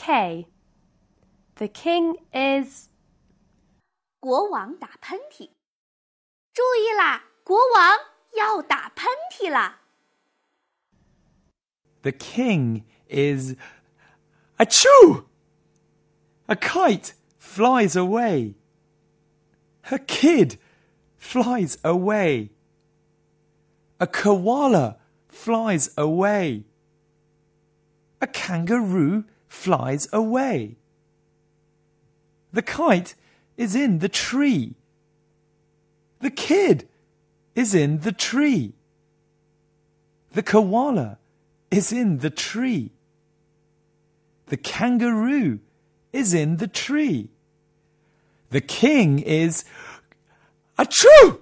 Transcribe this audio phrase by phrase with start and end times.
[0.00, 0.46] K.
[1.56, 2.88] The king is
[4.20, 5.50] 国王打喷嚏。
[6.52, 7.98] 注意啦，国王
[8.36, 9.80] 要打喷嚏啦。
[12.02, 13.54] The king is
[14.58, 15.24] achoo!
[16.46, 18.54] A kite flies away.
[19.90, 20.58] A kid
[21.18, 22.50] flies away.
[23.98, 24.98] A koala
[25.28, 26.64] flies away.
[28.20, 30.77] A kangaroo flies away.
[32.53, 33.15] The kite
[33.57, 34.75] is in the tree.
[36.21, 36.87] The kid
[37.53, 38.73] is in the tree.
[40.31, 41.17] The koala
[41.69, 42.91] is in the tree.
[44.47, 45.59] The kangaroo
[46.13, 47.29] is in the tree.
[48.51, 49.65] The king is
[50.79, 51.41] achoo!